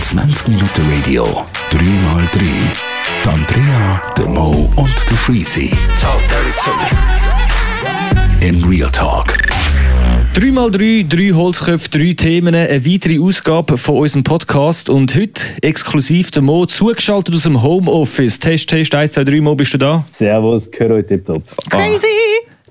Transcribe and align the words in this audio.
20 0.00 0.48
Minuten 0.48 0.82
Radio, 0.90 1.26
3x3. 1.70 2.40
Die 3.22 3.28
Andrea, 3.28 4.02
der 4.16 4.26
Mo 4.26 4.70
und 4.76 4.94
der 5.10 5.16
Freezy. 5.18 5.70
In 8.40 8.64
Real 8.64 8.90
Talk. 8.90 9.36
3x3, 10.34 11.06
drei 11.06 11.32
Holzköpfe, 11.34 11.90
drei 11.90 12.14
Themen, 12.14 12.54
eine 12.54 12.86
weitere 12.86 13.18
Ausgabe 13.20 13.76
von 13.76 13.98
unserem 13.98 14.24
Podcast 14.24 14.88
und 14.88 15.14
heute 15.14 15.42
exklusiv 15.60 16.30
der 16.30 16.40
Mo, 16.40 16.64
zugeschaltet 16.64 17.34
aus 17.34 17.42
dem 17.42 17.62
Homeoffice. 17.62 18.38
Test, 18.38 18.70
Test, 18.70 18.94
1, 18.94 19.12
2, 19.12 19.24
3, 19.24 19.40
Mo, 19.42 19.54
bist 19.54 19.74
du 19.74 19.78
da? 19.78 20.06
Servus, 20.12 20.70
gehör 20.70 20.92
euch 20.92 21.04
tipptopp. 21.04 21.42
Crazy! 21.68 22.06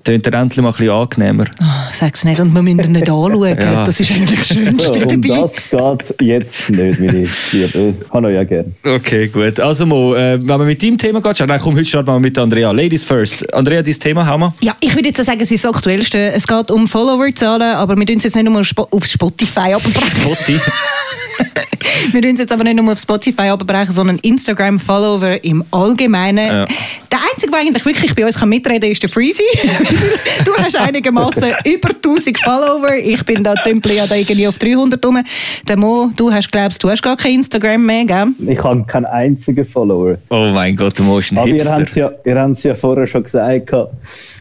Tönt 0.06 0.24
er 0.26 0.34
endlich 0.40 0.62
mal 0.62 0.68
ein 0.70 0.76
bisschen 0.76 0.92
angenehmer. 0.92 1.44
Oh, 1.60 1.64
sag's 1.92 2.24
nicht, 2.24 2.38
und 2.38 2.54
wir 2.54 2.62
müssen 2.62 2.80
ihn 2.80 2.92
nicht 2.92 3.02
anschauen. 3.10 3.58
Ja. 3.58 3.84
Das 3.84 3.98
ist 3.98 4.12
eigentlich 4.12 4.38
das 4.38 4.48
Schönste 4.48 4.92
um 5.04 5.20
dabei. 5.22 5.40
das 5.72 6.14
geht 6.16 6.28
jetzt 6.28 6.70
nicht, 6.70 7.00
meine 7.00 7.28
Liebe. 7.52 7.94
Kann 8.10 8.24
euch 8.24 8.34
ja 8.34 8.44
gerne. 8.44 8.72
Okay, 8.86 9.26
gut. 9.26 9.58
Also 9.58 9.84
Mo, 9.84 10.14
äh, 10.14 10.38
wenn 10.40 10.46
wir 10.46 10.58
mit 10.58 10.80
deinem 10.82 10.96
Thema 10.96 11.20
gehen, 11.20 11.46
nein, 11.48 11.60
komm, 11.60 11.74
heute 11.74 11.84
starten 11.86 12.06
wir 12.08 12.20
mit 12.20 12.38
Andrea. 12.38 12.70
Ladies 12.70 13.02
first. 13.02 13.52
Andrea, 13.52 13.82
dein 13.82 13.94
Thema 13.98 14.24
haben 14.24 14.40
wir? 14.42 14.54
Ja, 14.60 14.76
ich 14.80 14.94
würde 14.94 15.08
jetzt 15.08 15.24
sagen, 15.24 15.40
es 15.40 15.50
ist 15.50 15.64
das 15.64 15.74
Aktuellste. 15.74 16.18
Es 16.32 16.46
geht 16.46 16.70
um 16.70 16.86
Followerzahlen, 16.86 17.74
aber 17.74 17.96
wir 17.96 18.06
tun 18.06 18.18
es 18.18 18.22
jetzt 18.24 18.36
nicht 18.36 18.44
nur 18.44 18.60
auf 18.60 18.66
Spo- 18.66 18.86
auf 18.90 19.04
Spotify 19.06 19.74
abbrechen. 19.74 20.22
Botti. 20.24 20.60
Wir 22.12 22.22
tun 22.22 22.32
es 22.32 22.40
jetzt 22.40 22.52
aber 22.52 22.64
nicht 22.64 22.76
nur 22.76 22.92
auf 22.92 22.98
Spotify 22.98 23.48
abbrechen, 23.48 23.92
sondern 23.92 24.18
Instagram-Follower 24.18 25.42
im 25.44 25.64
Allgemeinen. 25.70 26.46
Ja. 26.46 26.66
Der 27.10 27.18
Einzige, 27.32 27.50
der 27.50 27.60
eigentlich 27.60 27.84
wirklich 27.84 28.14
bei 28.14 28.24
uns 28.24 28.38
kann 28.38 28.48
mitreden 28.48 28.80
kann, 28.80 28.90
ist 28.90 29.02
der 29.02 29.08
Freezy. 29.08 29.42
du 30.44 30.52
hast 30.56 30.76
einigermaßen 30.76 31.54
über 31.64 31.90
1000 31.90 32.38
Follower. 32.38 32.94
Ich 32.94 33.24
bin 33.24 33.42
da 33.42 33.54
ja 33.54 34.06
da 34.06 34.14
irgendwie 34.14 34.46
auf 34.46 34.58
300 34.58 35.04
rum. 35.04 35.22
Der 35.66 35.78
Mo, 35.78 36.10
du 36.16 36.32
hast 36.32 36.50
glaubst, 36.50 36.82
du 36.82 36.90
hast 36.90 37.02
gar 37.02 37.16
kein 37.16 37.36
Instagram 37.36 37.84
mehr, 37.84 38.04
gell? 38.04 38.26
Ich 38.46 38.62
habe 38.62 38.84
keinen 38.84 39.06
einzigen 39.06 39.64
Follower. 39.64 40.16
Oh 40.28 40.48
mein 40.52 40.76
Gott, 40.76 40.98
du 40.98 41.02
musst 41.02 41.32
ein 41.32 41.38
Aber 41.38 41.48
ihr 41.48 41.64
habt 41.64 41.88
es 41.88 41.94
Hipster. 41.94 42.12
ja, 42.24 42.48
ja 42.62 42.74
vorher 42.74 43.06
schon 43.06 43.22
gesagt, 43.22 43.66
gehabt, 43.66 43.94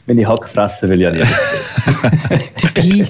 wenn 0.06 0.18
ich 0.18 0.28
Hack 0.28 0.50
fressen 0.50 0.90
will, 0.90 1.02
ja 1.02 1.12
nicht. 1.12 1.26
Dabei. 2.76 3.10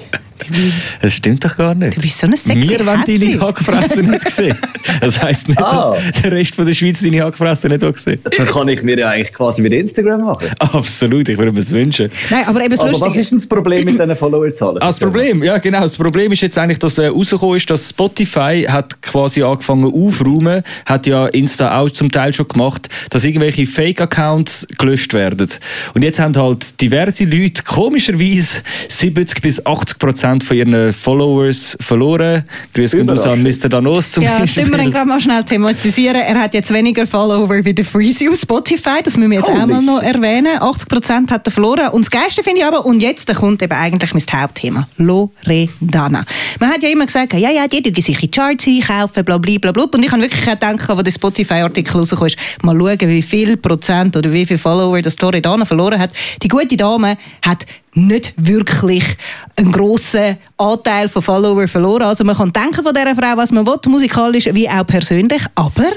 Das 1.02 1.12
stimmt 1.12 1.44
doch 1.44 1.56
gar 1.56 1.74
nicht. 1.74 1.96
Du 1.96 2.00
bist 2.00 2.18
so 2.18 2.26
ein 2.26 2.36
sexy 2.36 2.68
Wir 2.70 2.86
wollen 2.86 3.02
deine. 3.06 3.40
Hackfresse 3.40 4.02
nicht 4.02 4.30
sehen. 4.30 4.56
Das 5.00 5.20
heisst 5.22 5.48
nicht, 5.48 5.58
Ah. 5.62 5.96
dass 6.12 6.22
der 6.22 6.32
Rest 6.32 6.54
von 6.54 6.64
der 6.66 6.74
Schweiz 6.74 7.00
deine 7.02 7.22
Hackfresse 7.24 7.68
nicht 7.68 7.82
auch 7.84 7.96
sehen. 7.96 8.20
Dann 8.36 8.46
kann 8.46 8.68
ich 8.68 8.82
mir 8.82 8.98
ja 8.98 9.10
eigentlich 9.10 9.32
quasi 9.32 9.62
wieder 9.62 9.76
Instagram 9.76 10.22
machen. 10.24 10.48
Absolut, 10.58 11.28
ich 11.28 11.36
würde 11.38 11.52
mir 11.52 11.58
das 11.60 11.70
wünschen. 11.70 12.10
Nein, 12.30 12.44
aber 12.46 12.60
eben 12.60 12.70
das 12.70 12.80
Aber 12.80 12.92
was 12.92 13.00
Lustige. 13.00 13.20
ist 13.20 13.30
denn 13.32 13.38
das 13.38 13.48
Problem 13.48 13.84
mit 13.84 13.94
diesen 13.98 14.16
Followerzahlen? 14.16 14.76
Ah, 14.80 14.86
das 14.88 14.98
Problem, 14.98 15.42
ja 15.42 15.58
genau, 15.58 15.80
das 15.82 15.96
Problem 15.96 16.32
ist 16.32 16.40
jetzt 16.42 16.56
eigentlich, 16.58 16.78
dass 16.78 16.98
äh, 16.98 17.06
rausgekommen 17.08 17.56
ist, 17.56 17.68
dass 17.70 17.90
Spotify 17.90 18.64
hat 18.68 19.00
quasi 19.02 19.42
angefangen 19.42 19.92
aufräumen, 19.92 20.62
hat 20.84 21.06
ja 21.06 21.26
Insta 21.26 21.78
auch 21.78 21.90
zum 21.90 22.10
Teil 22.10 22.32
schon 22.32 22.48
gemacht, 22.48 22.88
dass 23.10 23.24
irgendwelche 23.24 23.66
Fake-Accounts 23.66 24.66
gelöscht 24.78 25.12
werden. 25.14 25.48
Und 25.94 26.02
jetzt 26.02 26.18
haben 26.18 26.36
halt 26.36 26.80
diverse 26.80 27.24
Leute 27.24 27.62
komischerweise 27.64 28.60
70 28.88 29.42
bis 29.42 29.64
80 29.66 29.98
Prozent 29.98 30.25
von 30.40 30.56
ihren 30.56 30.92
Followers 30.92 31.76
verloren. 31.80 32.44
Grüße 32.74 32.96
gehen 32.96 33.08
raus 33.08 33.24
an 33.26 33.42
Mr. 33.42 33.68
Danos 33.68 34.12
zum 34.12 34.24
Ja, 34.24 34.38
Beispiel. 34.38 34.64
tun 34.64 34.72
wir 34.72 34.84
ihn 34.84 34.90
gerade 34.90 35.08
mal 35.08 35.20
schnell 35.20 35.42
thematisieren. 35.44 36.16
Er 36.20 36.40
hat 36.40 36.54
jetzt 36.54 36.72
weniger 36.72 37.06
Follower 37.06 37.48
wie 37.64 37.72
der 37.72 37.84
Freezy 37.84 38.28
auf 38.28 38.38
Spotify. 38.38 39.02
Das 39.02 39.16
müssen 39.16 39.30
wir 39.30 39.38
jetzt 39.38 39.48
Holy 39.48 39.62
auch 39.62 39.66
mal 39.66 39.82
noch 39.82 40.02
erwähnen. 40.02 40.58
80% 40.58 41.30
hat 41.30 41.46
er 41.46 41.50
verloren. 41.50 41.88
Und 41.92 42.04
das 42.06 42.10
Geilste 42.10 42.42
finde 42.42 42.60
ich 42.60 42.66
aber, 42.66 42.84
und 42.84 43.00
jetzt 43.00 43.32
kommt 43.34 43.62
eben 43.62 43.72
eigentlich 43.72 44.12
mein 44.12 44.40
Hauptthema. 44.42 44.86
Loredana. 44.96 46.24
Man 46.60 46.70
hat 46.70 46.82
ja 46.82 46.88
immer 46.88 47.06
gesagt, 47.06 47.32
ja, 47.34 47.50
ja, 47.50 47.66
die 47.68 47.82
dürfen 47.82 48.02
sich 48.02 48.16
in 48.16 48.20
die 48.22 48.30
Charts 48.30 48.66
einkaufen, 48.66 49.24
bla, 49.24 49.38
bla, 49.38 49.58
bla, 49.58 49.72
bla. 49.72 49.84
Und 49.84 50.04
ich 50.04 50.10
habe 50.10 50.22
wirklich 50.22 50.44
gedacht, 50.44 50.90
als 50.90 51.02
der 51.04 51.12
Spotify-Artikel 51.12 51.96
rausgekommen 51.98 52.28
ist, 52.28 52.38
mal 52.64 52.76
schauen, 52.76 52.98
wie 53.08 53.22
viel 53.22 53.56
Prozent 53.56 54.16
oder 54.16 54.32
wie 54.32 54.44
viele 54.46 54.58
Follower 54.58 55.00
das 55.00 55.18
Loredana 55.20 55.64
verloren 55.64 55.98
hat. 55.98 56.12
Die 56.42 56.48
gute 56.48 56.76
Dame 56.76 57.16
hat 57.42 57.66
nicht 57.96 58.34
wirklich 58.36 59.16
einen 59.56 59.72
grossen 59.72 60.36
Anteil 60.58 61.08
von 61.08 61.22
Followern 61.22 61.68
verloren. 61.68 62.02
Also 62.02 62.24
man 62.24 62.36
kann 62.36 62.52
denken 62.52 62.82
von 62.82 62.94
dieser 62.94 63.16
Frau, 63.16 63.36
was 63.36 63.50
man 63.50 63.66
will, 63.66 63.78
musikalisch 63.88 64.46
wie 64.52 64.68
auch 64.68 64.86
persönlich, 64.86 65.42
aber 65.54 65.92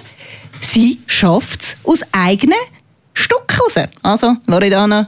sie 0.62 1.00
schafft 1.06 1.62
es 1.62 1.78
aus 1.84 2.02
eigenen 2.12 2.58
Stück 3.14 3.60
raus. 3.60 3.76
Also, 4.02 4.38
Loredana, 4.48 5.08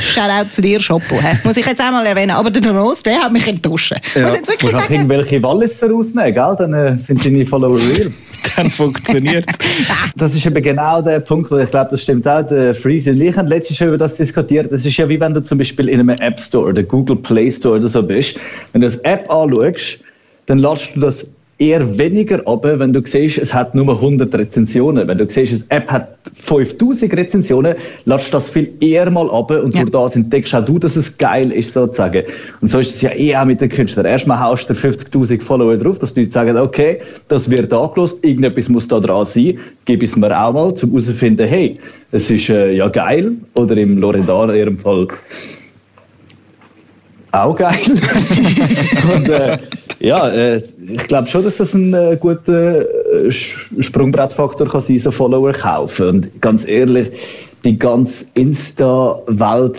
Shoutout 0.00 0.50
zu 0.50 0.62
dir, 0.62 0.78
hä? 0.80 1.38
Muss 1.44 1.56
ich 1.56 1.66
jetzt 1.66 1.80
einmal 1.80 2.04
erwähnen. 2.06 2.30
Aber 2.32 2.50
der 2.50 2.62
Donos, 2.62 3.02
der 3.02 3.22
hat 3.22 3.32
mich 3.32 3.46
enttäuscht. 3.46 3.92
Ja. 4.14 4.22
Muss 4.22 4.32
ich 4.32 4.38
jetzt 4.38 4.48
Du 4.48 4.52
wirklich 4.52 4.62
musst 4.72 4.74
auch 4.74 4.80
sagen? 4.82 4.94
irgendwelche 4.94 5.42
Walliser 5.42 5.90
rausnehmen, 5.90 6.34
gell? 6.34 6.54
Dann 6.58 6.72
äh, 6.74 6.98
sind 6.98 7.24
deine 7.24 7.46
Follower 7.46 7.78
real. 7.78 8.12
Dann 8.56 8.70
funktioniert 8.70 9.46
Das 10.16 10.34
ist 10.34 10.44
eben 10.44 10.62
genau 10.62 11.00
der 11.00 11.20
Punkt, 11.20 11.50
wo 11.50 11.58
ich 11.58 11.70
glaube, 11.70 11.90
das 11.92 12.02
stimmt 12.02 12.26
auch. 12.26 12.42
Der 12.42 12.74
Freeze 12.74 13.10
und 13.12 13.20
ich 13.20 13.36
haben 13.36 13.46
letztens 13.48 13.78
schon 13.78 13.88
über 13.88 13.98
das 13.98 14.16
diskutiert. 14.16 14.70
Das 14.72 14.84
ist 14.84 14.96
ja 14.96 15.08
wie 15.08 15.18
wenn 15.20 15.32
du 15.32 15.42
zum 15.42 15.58
Beispiel 15.58 15.88
in 15.88 16.00
einem 16.00 16.08
App 16.10 16.40
Store, 16.40 16.74
der 16.74 16.84
Google 16.84 17.16
Play 17.16 17.50
Store 17.52 17.78
oder 17.78 17.88
so 17.88 18.02
bist. 18.02 18.38
Wenn 18.72 18.80
du 18.80 18.88
das 18.88 18.98
App 18.98 19.30
anschaust, 19.30 20.00
dann 20.46 20.58
lässt 20.58 20.94
du 20.96 21.00
das 21.00 21.26
eher 21.62 21.96
weniger 21.96 22.44
ab, 22.46 22.64
wenn 22.64 22.92
du 22.92 23.00
siehst, 23.04 23.38
es 23.38 23.54
hat 23.54 23.74
nur 23.74 23.88
100 23.88 24.34
Rezensionen. 24.34 25.06
Wenn 25.06 25.18
du 25.18 25.30
siehst, 25.30 25.70
eine 25.70 25.80
App 25.80 25.90
hat 25.92 26.08
5000 26.42 27.12
Rezensionen, 27.16 27.76
lässt 28.04 28.28
du 28.28 28.32
das 28.32 28.50
viel 28.50 28.70
eher 28.80 29.08
mal 29.10 29.30
ab 29.30 29.52
und 29.52 29.72
Ja. 29.72 29.82
durch 29.82 29.90
das 29.90 30.16
entdeckst 30.16 30.54
auch 30.56 30.64
du, 30.64 30.80
dass 30.80 30.96
es 30.96 31.16
geil 31.16 31.52
ist, 31.52 31.72
sozusagen. 31.72 32.24
Und 32.60 32.70
so 32.70 32.80
ist 32.80 32.96
es 32.96 33.02
ja 33.02 33.12
eh 33.14 33.36
auch 33.36 33.44
mit 33.44 33.60
den 33.60 33.68
Künstlern. 33.68 34.06
Erstmal 34.06 34.40
haust 34.40 34.68
du 34.68 34.74
50.000 34.74 35.40
Follower 35.40 35.76
drauf, 35.76 36.00
dass 36.00 36.14
die 36.14 36.22
Leute 36.22 36.32
sagen, 36.32 36.56
okay, 36.56 37.00
das 37.28 37.48
wird 37.48 37.72
angelost, 37.72 38.24
irgendetwas 38.24 38.68
muss 38.68 38.88
da 38.88 38.98
dran 38.98 39.24
sein, 39.24 39.58
gib 39.84 40.02
es 40.02 40.16
mir 40.16 40.26
auch 40.36 40.52
mal, 40.52 40.64
um 40.68 40.74
herauszufinden, 40.74 41.46
hey, 41.46 41.78
es 42.10 42.28
ist 42.28 42.48
äh, 42.48 42.72
ja 42.72 42.88
geil, 42.88 43.32
oder 43.54 43.76
im 43.76 43.98
Loredana 43.98 44.52
in 44.54 44.58
ihrem 44.58 44.78
Fall 44.78 45.06
auch 47.32 47.56
geil. 47.56 47.78
und 49.14 49.28
äh, 49.28 49.56
ja, 50.02 50.28
äh, 50.28 50.60
ich 50.84 51.06
glaube 51.06 51.28
schon, 51.28 51.44
dass 51.44 51.58
das 51.58 51.74
ein 51.74 51.94
äh, 51.94 52.16
guter 52.18 52.80
äh, 52.80 53.30
Sprungbrettfaktor 53.30 54.68
kann 54.68 54.80
sein, 54.80 54.98
so 54.98 55.12
Follower 55.12 55.52
kaufen. 55.52 56.08
Und 56.08 56.42
ganz 56.42 56.66
ehrlich, 56.66 57.12
die 57.64 57.78
ganze 57.78 58.24
Insta-Welt 58.34 59.78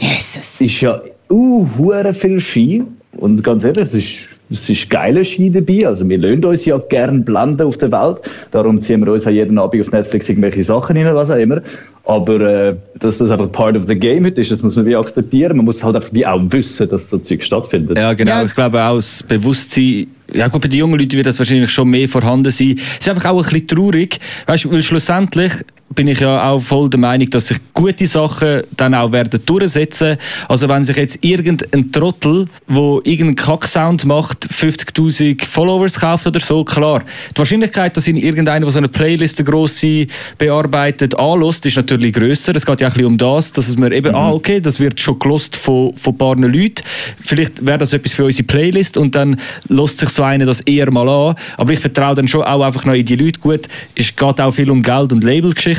ist 0.60 0.82
ja 0.82 1.02
uh, 1.30 1.68
viel 2.14 2.40
Ski. 2.40 2.84
Und 3.18 3.44
ganz 3.44 3.66
ehrlich, 3.66 3.84
es 3.84 3.94
ist, 3.94 4.30
es 4.54 4.70
ist 4.70 4.90
geiler 4.90 5.24
Ski 5.24 5.52
dabei. 5.52 5.88
Also 5.88 6.08
wir 6.08 6.18
lassen 6.18 6.46
uns 6.46 6.66
ja 6.66 6.78
gern 6.78 7.26
blenden 7.26 7.68
auf 7.68 7.78
der 7.78 7.92
Welt. 7.92 8.18
Darum 8.52 8.82
ziehen 8.82 9.06
wir 9.06 9.12
uns 9.12 9.26
auch 9.26 9.32
jeden 9.32 9.58
Abend 9.58 9.82
auf 9.82 9.92
Netflix 9.92 10.30
irgendwelche 10.30 10.64
Sachen 10.64 10.96
rein, 10.96 11.16
was 11.16 11.30
auch 11.30 11.38
immer. 11.38 11.62
Aber 12.06 12.42
äh, 12.42 12.76
dass 13.00 13.20
das 13.20 13.32
einfach 13.32 13.50
part 13.52 13.78
of 13.78 13.86
the 13.88 13.96
game 13.96 14.26
heute 14.26 14.42
ist, 14.42 14.52
das 14.52 14.62
muss 14.62 14.76
man 14.76 14.86
wie 14.86 14.96
akzeptieren. 14.96 15.56
Man 15.56 15.66
muss 15.66 15.84
halt 15.84 15.96
einfach 15.96 16.12
wie 16.12 16.26
auch 16.26 16.42
wissen, 16.50 16.90
dass 16.90 17.10
so 17.10 17.18
Zeug 17.18 17.44
stattfindet. 17.44 17.98
Ja, 17.98 18.14
genau. 18.14 18.32
Ja. 18.32 18.44
Ich 18.44 18.54
glaube 18.54 18.84
auch 18.84 18.98
das 18.98 19.24
Bewusstsein, 19.24 20.08
ja 20.34 20.50
gut, 20.50 20.62
bei 20.62 20.68
den 20.68 20.80
jungen 20.80 21.00
Leuten 21.00 21.14
wird 21.14 21.28
das 21.28 21.40
wahrscheinlich 21.40 21.72
schon 21.72 21.90
mehr 21.90 22.10
vorhanden 22.10 22.52
sein. 22.52 22.76
Es 22.78 23.08
ist 23.08 23.10
einfach 23.10 23.32
auch 23.32 23.38
ein 23.38 23.50
bisschen 23.50 23.68
traurig, 23.68 24.20
weißt, 24.48 24.66
du, 24.66 24.72
weil 24.72 24.84
schlussendlich 24.84 25.54
bin 25.94 26.08
ich 26.08 26.20
ja 26.20 26.50
auch 26.50 26.62
voll 26.62 26.90
der 26.90 27.00
Meinung, 27.00 27.30
dass 27.30 27.48
sich 27.48 27.58
gute 27.74 28.08
Sachen 28.08 28.62
dann 28.78 28.94
auch 28.94 29.12
werden 29.12 29.40
durchsetzen. 29.46 30.18
Also 30.48 30.70
wenn 30.70 30.84
sich 30.84 30.98
jetzt 30.98 31.20
irgendein 31.22 31.92
Trottel, 31.92 32.48
wo 32.68 33.02
irgendeinen 33.04 33.36
Kacksound 33.36 34.06
macht, 34.06 34.48
50'000 34.48 35.46
Followers 35.46 36.00
kauft 36.00 36.28
oder 36.28 36.40
so, 36.40 36.64
klar. 36.64 37.04
Die 37.36 37.38
Wahrscheinlichkeit, 37.38 37.96
dass 37.98 38.08
ihn 38.08 38.18
irgendeiner, 38.18 38.66
der 38.66 38.72
so 38.72 38.78
eine 38.78 38.88
Playlist 38.88 39.40
eine 39.40 39.50
grosse 39.50 40.08
bearbeitet, 40.38 41.18
anlässt, 41.18 41.66
ist 41.66 41.76
natürlich 41.76 42.14
grösser. 42.14 42.56
Es 42.56 42.66
geht 42.66 42.82
ja 42.82 42.88
auch 42.88 42.92
ein 42.92 42.96
bisschen 42.96 43.08
um 43.08 43.18
das, 43.18 43.52
dass 43.52 43.68
es 43.68 43.78
mir 43.78 43.92
eben, 43.92 44.14
ah 44.16 44.32
okay, 44.32 44.60
das 44.60 44.80
wird 44.80 45.00
schon 45.00 45.20
gelost 45.20 45.56
von, 45.56 45.96
von 45.96 46.14
ein 46.14 46.18
paar 46.18 46.36
Leuten. 46.36 46.84
Vielleicht 47.20 47.66
wäre 47.66 47.80
das 47.80 47.94
etwas 47.94 48.14
für 48.14 48.26
unsere 48.26 48.46
Playlist 48.46 48.98
und 48.98 49.16
dann 49.16 49.40
lässt 49.68 50.00
sich 50.00 50.10
so 50.10 50.24
einer 50.24 50.46
das 50.46 50.62
eher 50.62 50.92
mal 50.92 51.08
an. 51.08 51.36
Aber 51.58 51.74
ich 51.74 51.80
vertraue 51.80 52.16
dann 52.16 52.28
schon 52.28 52.44
auch 52.44 52.62
einfach 52.62 52.86
noch 52.86 52.94
in 52.94 53.06
die 53.06 53.16
Leute. 53.16 53.40
Gut, 53.40 53.68
es 53.96 54.16
geht 54.16 54.42
auch 54.42 54.52
viel 54.52 54.70
um 54.70 54.82
Geld 54.82 55.12
und 55.12 55.24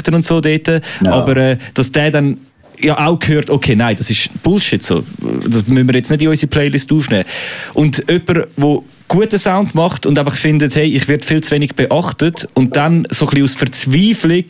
Labelgeschichten 0.05 0.15
und 0.15 0.25
so 0.25 0.41
dort. 0.41 0.83
Aber 1.07 1.37
äh, 1.37 1.57
dass 1.75 1.93
der 1.93 2.11
dann 2.11 2.39
ja 2.81 3.07
auch 3.07 3.19
gehört, 3.19 3.51
okay, 3.51 3.77
nein, 3.77 3.97
das 3.97 4.11
ist 4.11 4.31
Bullshit 4.43 4.83
so. 4.83 5.05
Das 5.49 5.67
müssen 5.67 5.87
wir 5.87 5.95
jetzt 5.95 6.11
nicht 6.11 6.23
in 6.23 6.29
unsere 6.29 6.49
Playlist 6.49 6.93
aufnehmen. 6.93 7.25
Und 7.73 8.05
jemand, 8.09 8.49
der 8.57 8.83
guten 9.09 9.39
Sound 9.39 9.75
macht 9.75 10.07
und 10.07 10.19
einfach 10.19 10.37
findet, 10.37 10.75
hey, 10.75 10.87
ich 10.87 11.09
werde 11.09 11.25
viel 11.25 11.43
zu 11.43 11.53
wenig 11.53 11.75
beachtet 11.75 12.49
und 12.55 12.77
dann 12.77 13.07
so 13.11 13.27
ein 13.27 13.31
bisschen 13.31 13.45
aus 13.45 13.55
Verzweiflung 13.55 14.45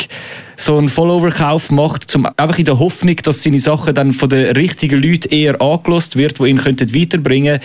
so 0.57 0.79
einen 0.79 0.89
Follower-Kauf 0.89 1.71
macht, 1.73 2.09
zum, 2.09 2.27
einfach 2.37 2.59
in 2.59 2.65
der 2.65 2.79
Hoffnung, 2.79 3.17
dass 3.17 3.43
seine 3.43 3.59
Sachen 3.59 3.95
dann 3.95 4.13
von 4.13 4.29
den 4.29 4.55
richtigen 4.55 5.03
Leuten 5.03 5.35
eher 5.35 5.61
angelost 5.61 6.17
wird, 6.17 6.39
die 6.39 6.45
ihn 6.45 6.59
könnten 6.59 6.95
weiterbringen 6.95 7.61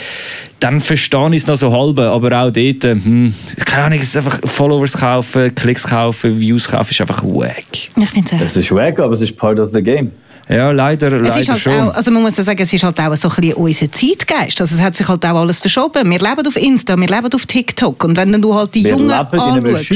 dann 0.60 0.82
verstehe 0.82 1.30
ich 1.30 1.38
es 1.38 1.48
noch 1.48 1.56
so 1.56 1.72
halb, 1.72 2.00
aber 2.00 2.28
auch 2.38 2.52
dort, 2.52 2.84
hm, 2.84 3.34
keine 3.66 3.84
Ahnung, 3.86 4.00
es 4.00 4.10
ist 4.10 4.18
einfach 4.18 4.40
Followers 4.44 4.94
kaufen, 4.94 5.56
Klicks 5.56 5.84
kaufen, 5.84 6.40
Views 6.40 6.68
kaufen, 6.68 6.92
ist 6.92 7.02
einfach 7.02 7.24
wack. 7.24 7.66
Ich 7.74 8.10
finde 8.10 8.36
es 8.36 8.42
Es 8.42 8.58
ist 8.58 8.72
wack, 8.72 9.00
aber 9.00 9.14
es 9.14 9.22
ist 9.22 9.38
part 9.38 9.58
of 9.60 9.72
the 9.72 9.82
game. 9.82 10.12
Ja, 10.50 10.72
leider, 10.72 11.12
Es 11.12 11.28
leider 11.28 11.40
ist 11.42 11.50
halt 11.50 11.62
schon. 11.62 11.74
auch, 11.74 11.94
also 11.94 12.10
man 12.10 12.24
muss 12.24 12.36
ja 12.36 12.44
sagen, 12.44 12.60
es 12.60 12.74
ist 12.74 12.84
halt 12.84 13.00
auch 13.00 13.16
so 13.16 13.30
ein 13.30 13.36
bisschen 13.36 13.54
unser 13.54 13.92
Zeitgeist. 13.92 14.60
Also 14.60 14.75
es 14.75 14.81
hat 14.81 14.96
sich 14.96 15.07
halt 15.07 15.24
auch 15.24 15.36
alles 15.42 15.60
verschoben. 15.60 16.10
Wir 16.10 16.18
leben 16.18 16.48
auf 16.48 16.56
Insta, 16.56 16.98
wir 16.98 17.07
leben 17.07 17.31
auf 17.31 17.46
TikTok. 17.46 18.04
Und 18.04 18.18
wenn 18.18 18.31
du 18.42 18.56
halt 18.56 18.74
die 18.74 18.84
Wir 18.84 18.92
Jungen 18.92 19.12
anschaust, 19.12 19.92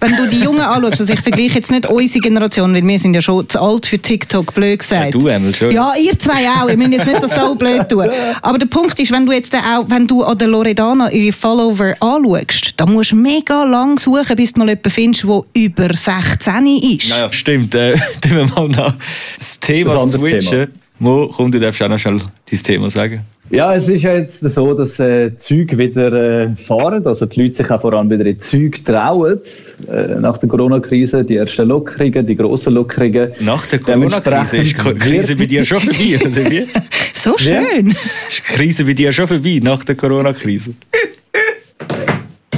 wenn 0.00 0.16
du 0.16 0.26
die 0.28 0.40
Jungen 0.40 0.62
anschaust, 0.62 1.00
also 1.00 1.12
ich 1.12 1.20
vergleiche 1.20 1.54
jetzt 1.54 1.70
nicht 1.70 1.86
unsere 1.86 2.20
Generation, 2.20 2.74
weil 2.74 2.84
wir 2.84 2.98
sind 2.98 3.14
ja 3.14 3.22
schon 3.22 3.48
zu 3.48 3.62
alt 3.62 3.86
für 3.86 4.00
TikTok, 4.00 4.52
blöd 4.52 4.80
gesagt. 4.80 5.04
Ja, 5.04 5.10
du, 5.12 5.28
Emil, 5.28 5.54
schon. 5.54 5.70
Ja, 5.70 5.92
ihr 5.94 6.18
zwei 6.18 6.48
auch. 6.60 6.68
Ihr 6.68 6.76
müsst 6.76 6.90
jetzt 6.92 7.06
nicht 7.06 7.20
so, 7.20 7.28
so 7.28 7.54
blöd 7.54 7.88
tun. 7.88 8.08
Aber 8.42 8.58
der 8.58 8.66
Punkt 8.66 8.98
ist, 8.98 9.12
wenn 9.12 9.24
du 9.26 9.30
jetzt 9.30 9.54
auch, 9.54 9.84
wenn 9.86 10.08
du 10.08 10.24
an 10.24 10.36
der 10.36 10.48
Loredana 10.48 11.08
ihre 11.12 11.32
Follower 11.32 11.94
anschaust, 12.00 12.72
dann 12.78 12.92
musst 12.92 13.12
du 13.12 13.16
mega 13.16 13.62
lang 13.62 13.96
suchen, 14.00 14.34
bis 14.34 14.54
du 14.54 14.58
mal 14.58 14.68
jemanden 14.70 14.90
findest, 14.90 15.22
der 15.22 15.40
über 15.54 15.94
16 15.94 16.66
ist. 16.78 17.10
Naja, 17.10 17.32
stimmt. 17.32 17.76
Äh, 17.76 17.92
tun 18.20 18.32
wir 18.32 18.46
mal 18.46 18.68
noch 18.68 18.92
das 19.38 19.60
Thema 19.60 19.83
Andere 19.90 20.18
switchen. 20.18 20.68
Mo, 20.98 21.28
komm, 21.28 21.50
du 21.50 21.58
darfst 21.58 21.82
auch 21.82 21.88
noch 21.88 21.98
schnell 21.98 22.20
dein 22.50 22.62
Thema 22.62 22.88
sagen. 22.88 23.22
Ja, 23.50 23.74
es 23.74 23.88
ist 23.88 24.02
ja 24.02 24.14
jetzt 24.14 24.40
so, 24.40 24.72
dass 24.72 24.98
äh, 24.98 25.36
Züge 25.36 25.76
wieder 25.76 26.12
äh, 26.12 26.56
fahren, 26.56 27.06
also 27.06 27.26
die 27.26 27.42
Leute 27.42 27.56
sich 27.56 27.70
auch 27.70 27.80
vor 27.80 27.92
allem 27.92 28.08
wieder 28.08 28.24
in 28.24 28.40
Züge 28.40 28.82
trauen, 28.82 29.38
äh, 29.86 30.18
nach 30.18 30.38
der 30.38 30.48
Corona-Krise, 30.48 31.24
die 31.24 31.36
ersten 31.36 31.68
Lockerungen, 31.68 32.26
die 32.26 32.36
grossen 32.36 32.74
Lockerungen. 32.74 33.32
Nach 33.40 33.66
der 33.66 33.80
Corona-Krise 33.80 34.58
ist 34.58 34.76
die 34.78 34.94
Krise 34.94 35.36
bei 35.36 35.44
dir 35.44 35.64
schon 35.64 35.80
vorbei, 35.80 36.18
oder 36.20 36.50
wie? 36.50 36.66
So 37.16 37.38
schön. 37.38 37.94
Ist 38.28 38.38
die 38.38 38.52
Krise 38.54 38.84
bei 38.84 38.92
dir 38.92 39.12
schon 39.12 39.26
vorbei, 39.26 39.60
nach 39.62 39.82
der 39.84 39.94
Corona-Krise? 39.94 40.74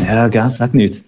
Ja, 0.05 0.28
gell, 0.28 0.50
sag 0.50 0.73
nicht. 0.73 1.02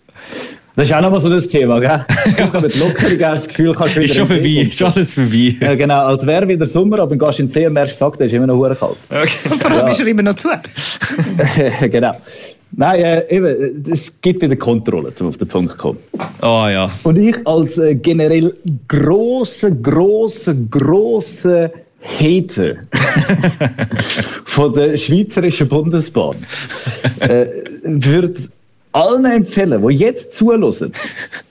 Das 0.78 0.88
ist 0.88 0.94
auch 0.94 1.00
nochmal 1.00 1.18
so 1.18 1.28
das 1.28 1.48
Thema, 1.48 1.80
gell? 1.80 2.06
Du 2.52 2.60
mit 2.60 2.78
Lockerungen 2.78 3.24
hast 3.24 3.46
das 3.46 3.48
Gefühl, 3.48 3.74
kannst 3.74 3.96
wieder 3.96 4.04
Ist 4.04 4.14
schon 4.14 4.28
vorbei, 4.28 4.64
ist 4.68 4.80
alles 4.80 5.14
vorbei. 5.14 5.56
Ja, 5.60 5.74
genau, 5.74 6.06
als 6.06 6.24
wäre 6.24 6.46
wieder 6.46 6.68
Sommer, 6.68 7.00
aber 7.00 7.16
dann 7.16 7.18
gehst 7.18 7.40
du 7.40 7.42
in 7.42 7.48
den 7.48 7.52
See 7.52 7.66
und 7.66 7.72
merkst, 7.72 7.98
fuck, 7.98 8.16
der 8.16 8.28
ist 8.28 8.32
immer 8.32 8.46
noch 8.46 8.54
hure 8.58 8.76
kalt. 8.76 8.96
Okay. 9.10 9.28
Vor 9.60 9.70
allem 9.72 9.86
Ja. 9.86 9.90
ist 9.90 9.98
er 9.98 10.06
immer 10.06 10.22
noch 10.22 10.36
zu. 10.36 10.46
genau. 11.90 12.12
Nein, 12.70 13.00
äh, 13.02 13.24
eben, 13.28 13.90
es 13.90 14.20
gibt 14.20 14.40
wieder 14.40 14.54
Kontrolle, 14.54 15.12
um 15.18 15.26
auf 15.26 15.36
den 15.36 15.48
Punkt 15.48 15.72
zu 15.72 15.78
kommen. 15.78 15.98
Ah 16.42 16.70
ja. 16.70 16.88
Und 17.02 17.16
ich 17.16 17.44
als 17.44 17.76
äh, 17.78 17.96
generell 17.96 18.54
große, 18.86 19.80
große, 19.82 20.54
große 20.70 21.72
Hater 22.02 22.74
von 24.44 24.72
der 24.74 24.96
Schweizerischen 24.96 25.66
Bundesbahn 25.66 26.36
äh, 27.18 27.46
würde 27.82 28.34
allen 28.98 29.24
empfehlen, 29.24 29.86
die 29.86 29.94
jetzt 29.94 30.34
zuhören, 30.34 30.92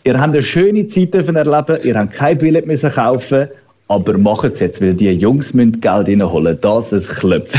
ihr 0.04 0.20
habt 0.20 0.34
eine 0.34 0.42
schöne 0.42 0.88
Zeit 0.88 1.16
erleben, 1.16 1.78
ihr 1.84 1.96
habt 1.96 2.14
kein 2.14 2.38
Billett 2.38 2.66
müssen 2.66 2.92
kaufen, 2.92 3.48
aber 3.88 4.18
macht 4.18 4.54
es 4.54 4.60
jetzt, 4.60 4.82
weil 4.82 4.94
die 4.94 5.10
Jungs 5.12 5.54
müssen 5.54 5.80
Geld 5.80 6.08
reinholen, 6.08 6.60
dass 6.60 6.92
es 6.92 7.08
klopft. 7.08 7.58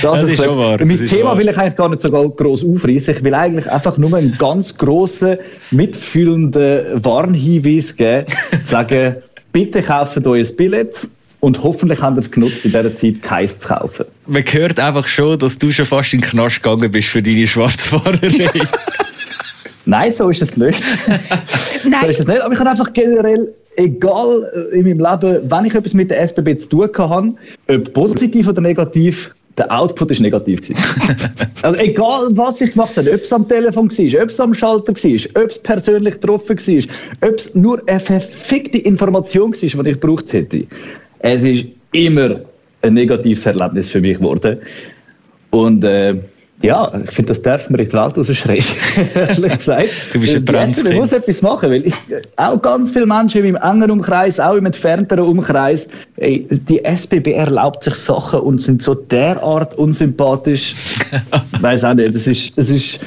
Das 0.00 0.22
es 0.22 0.28
ist 0.34 0.44
schon 0.44 0.56
wahr, 0.56 0.76
Mein 0.78 0.88
das 0.90 1.00
ist 1.00 1.10
Thema 1.10 1.30
wahr. 1.30 1.38
will 1.38 1.48
ich 1.48 1.58
eigentlich 1.58 1.76
gar 1.76 1.88
nicht 1.88 2.02
so 2.02 2.08
groß 2.10 2.64
aufreißen. 2.64 3.16
Ich 3.16 3.24
will 3.24 3.34
eigentlich 3.34 3.70
einfach 3.70 3.98
nur 3.98 4.14
einen 4.14 4.36
ganz 4.38 4.78
grossen, 4.78 5.38
mitfühlenden 5.72 7.04
Warnhinweis 7.04 7.96
geben, 7.96 8.26
sagen, 8.66 9.16
bitte 9.52 9.82
kauft 9.82 10.24
euch 10.24 10.50
ein 10.50 10.56
Billett 10.56 11.08
und 11.42 11.60
hoffentlich 11.60 12.00
habt 12.00 12.16
ihr 12.16 12.20
es 12.20 12.30
genutzt, 12.30 12.64
in 12.64 12.70
dieser 12.70 12.94
Zeit 12.94 13.20
keins 13.20 13.58
zu 13.58 13.66
kaufen. 13.66 14.06
Man 14.26 14.44
hört 14.44 14.78
einfach 14.78 15.06
schon, 15.08 15.38
dass 15.40 15.58
du 15.58 15.72
schon 15.72 15.86
fast 15.86 16.14
in 16.14 16.20
den 16.20 16.30
Knast 16.30 16.62
gegangen 16.62 16.90
bist 16.90 17.08
für 17.08 17.20
deine 17.20 17.48
Schwarzfahrerei. 17.48 18.48
Nein, 19.84 20.10
so 20.12 20.30
ist 20.30 20.40
es 20.40 20.56
nicht. 20.56 20.84
so 21.82 21.88
Nein. 21.88 22.08
ist 22.08 22.20
es 22.20 22.28
nicht. 22.28 22.40
Aber 22.40 22.54
ich 22.54 22.60
habe 22.60 22.70
einfach 22.70 22.92
generell, 22.92 23.52
egal 23.74 24.70
äh, 24.72 24.78
in 24.78 24.84
meinem 24.84 25.00
Leben, 25.00 25.50
wenn 25.50 25.64
ich 25.64 25.74
etwas 25.74 25.94
mit 25.94 26.12
der 26.12 26.20
SBB 26.20 26.58
zu 26.60 26.68
tun 26.68 26.90
habe, 26.96 27.34
ob 27.66 27.92
positiv 27.92 28.46
oder 28.46 28.60
negativ, 28.60 29.34
der 29.58 29.70
Output 29.70 30.12
ist 30.12 30.20
negativ 30.20 30.60
also 31.62 31.78
egal, 31.78 32.28
was 32.30 32.60
ich 32.62 32.70
gemacht 32.70 32.96
habe, 32.96 33.12
ob 33.12 33.20
es 33.20 33.32
am 33.32 33.46
Telefon 33.46 33.90
war, 33.90 34.22
ob 34.22 34.30
es 34.30 34.40
am 34.40 34.54
Schalter 34.54 34.94
war, 34.94 35.42
ob 35.42 35.50
es 35.50 35.58
persönlich 35.58 36.14
getroffen 36.14 36.56
war, 36.56 37.28
ob 37.28 37.34
es 37.34 37.54
nur 37.54 37.82
eine 37.86 38.00
verfickte 38.00 38.78
Information 38.78 39.52
war, 39.52 39.82
die 39.84 39.90
ich 39.90 40.00
gebraucht 40.00 40.32
hätte. 40.32 40.66
Es 41.22 41.42
ist 41.42 41.66
immer 41.92 42.40
ein 42.82 42.94
negatives 42.94 43.46
Erlebnis 43.46 43.88
für 43.88 44.00
mich 44.00 44.18
geworden. 44.18 44.58
Und 45.50 45.84
äh, 45.84 46.16
ja, 46.62 46.92
ich 47.04 47.10
finde, 47.10 47.30
das 47.30 47.42
darf 47.42 47.68
man 47.70 47.80
in 47.80 47.88
die 47.88 47.92
Welt 47.92 48.16
rausschreien, 48.16 48.64
ehrlich 49.14 49.58
gesagt. 49.58 49.88
Du 50.12 50.20
bist 50.20 50.34
ein 50.34 50.42
SBB 50.42 50.52
Brandskind. 50.52 50.94
muss 50.94 51.12
etwas 51.12 51.42
machen, 51.42 51.70
weil 51.70 51.86
ich, 51.86 51.94
auch 52.36 52.62
ganz 52.62 52.92
viele 52.92 53.06
Menschen 53.06 53.44
in 53.44 53.52
meinem 53.52 53.62
engeren 53.62 53.90
Umkreis, 53.92 54.38
auch 54.38 54.54
im 54.54 54.66
entfernteren 54.66 55.24
Umkreis, 55.24 55.88
ey, 56.16 56.46
die 56.50 56.84
SBB 56.84 57.32
erlaubt 57.32 57.82
sich 57.82 57.94
Sachen 57.94 58.40
und 58.40 58.62
sind 58.62 58.82
so 58.82 58.94
derart 58.94 59.74
unsympathisch. 59.76 60.74
Ich 61.52 61.62
weiß 61.62 61.84
auch 61.84 61.94
nicht, 61.94 62.14
das 62.14 62.26
ist, 62.28 62.56
das 62.56 62.70
ist, 62.70 63.00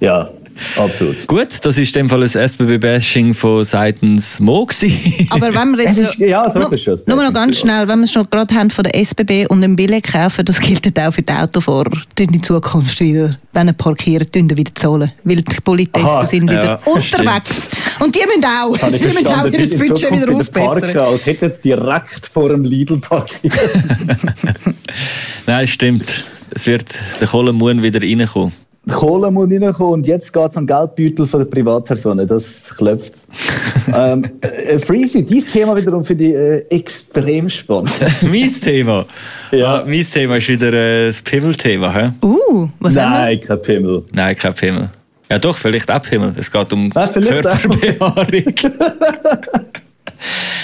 ja, 0.00 0.28
absolut. 0.76 1.26
Gut, 1.26 1.48
das 1.62 1.78
ist 1.78 1.94
in 1.96 2.02
dem 2.02 2.08
Fall 2.08 2.22
ein 2.22 2.28
SBB-Bashing 2.28 3.34
von 3.34 3.64
seitens 3.64 4.40
Mo 4.40 4.66
gewesen. 4.66 5.26
Aber 5.30 5.54
wenn 5.54 5.76
wir 5.76 5.84
jetzt 5.84 5.98
Es 5.98 6.10
ist- 6.10 6.18
ja, 6.18 6.52
nur, 6.54 6.72
ist 6.72 6.84
schon 6.84 6.94
das 6.96 7.06
nur 7.06 7.22
noch 7.22 7.32
ganz 7.32 7.58
schnell, 7.58 7.86
wenn 7.88 7.98
wir 8.00 8.04
es 8.04 8.12
schon 8.12 8.24
gerade 8.30 8.54
haben 8.54 8.70
von 8.70 8.84
der 8.84 8.94
SBB 8.94 9.46
und 9.48 9.62
ein 9.64 9.76
Billett 9.76 10.12
kaufen, 10.12 10.44
das 10.44 10.60
gilt 10.60 10.98
auch 10.98 11.12
für 11.12 11.22
die 11.22 11.32
Autofahrer. 11.32 11.90
Die 12.18 12.24
in 12.24 12.42
Zukunft 12.42 13.00
wieder, 13.00 13.36
wenn 13.52 13.68
sie 13.68 13.72
parkieren, 13.74 14.30
tun 14.30 14.56
wieder 14.56 14.74
zahlen, 14.74 15.12
weil 15.24 15.36
die 15.36 15.60
Politessen 15.62 16.26
sind 16.26 16.42
wieder 16.50 16.64
ja, 16.64 16.80
unterwegs. 16.84 17.68
Und 17.98 18.14
die 18.14 18.20
müssen 18.26 18.44
auch, 18.44 18.76
die 18.76 19.04
müssen 19.04 19.26
auch 19.26 19.44
ihr 19.46 19.78
Budget 19.78 19.98
Zukunft 19.98 20.12
wieder 20.28 20.34
aufbessern. 20.34 20.80
parken, 20.80 20.98
als 20.98 21.26
hätten 21.26 21.52
sie 21.54 21.62
direkt 21.62 22.26
vor 22.32 22.48
dem 22.48 22.64
Lidl 22.64 22.98
parkiert. 22.98 23.54
Nein, 25.46 25.66
stimmt. 25.66 26.24
Es 26.52 26.66
wird 26.66 26.86
der 27.20 27.28
Kohlenmuhn 27.28 27.82
wieder 27.82 28.00
reinkommen. 28.02 28.52
Kohle 28.90 29.30
muss 29.30 29.50
reinkommen 29.50 29.92
und 29.94 30.06
jetzt 30.06 30.32
geht 30.32 30.50
es 30.50 30.56
am 30.56 30.66
Geldbeutel 30.66 31.26
von 31.26 31.40
der 31.40 31.46
Privatpersonen. 31.46 32.26
Das 32.26 32.64
klopft. 32.76 33.14
ähm, 33.94 34.24
äh, 34.40 34.78
Freezy, 34.78 35.24
dein 35.24 35.40
Thema 35.40 35.76
wiederum 35.76 36.04
finde 36.04 36.24
ich 36.24 36.34
äh, 36.34 36.58
extrem 36.76 37.48
spannend. 37.48 37.98
mein 38.22 38.48
Thema. 38.48 39.06
Ja. 39.52 39.80
Ah, 39.80 39.84
mein 39.86 40.06
Thema 40.10 40.36
ist 40.36 40.48
wieder 40.48 40.72
äh, 40.72 41.08
das 41.08 41.22
Pimmel-Thema. 41.22 41.94
hä? 41.94 42.10
Uh, 42.22 42.68
was 42.80 42.96
haben 42.96 43.12
wir? 43.12 43.18
Nein, 43.18 43.40
kein 43.40 43.62
Pimmel. 43.62 44.04
Nein, 44.12 44.36
kein 44.36 44.54
Pimmel. 44.54 44.90
Ja 45.30 45.38
doch, 45.38 45.56
vielleicht 45.56 45.90
auch 45.90 46.02
Pimmel. 46.02 46.34
Es 46.36 46.50
geht 46.50 46.72
um 46.72 46.90
Nein, 46.94 47.08
vielleicht 47.12 47.46
auch. 47.46 47.60
Körperbehaarung. 47.60 48.26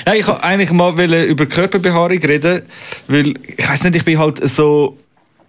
Nein, 0.05 0.17
ich 0.19 0.27
wollte 0.27 0.43
eigentlich 0.43 0.73
mal 0.73 0.97
wollen 0.97 1.25
über 1.25 1.47
Körperbehaarung 1.47 2.19
reden, 2.19 2.63
weil 3.09 3.35
ich 3.57 3.69
weiß 3.69 3.85
nicht, 3.85 3.97
ich 3.97 4.05
bin 4.05 4.19
halt 4.19 4.47
so 4.49 4.97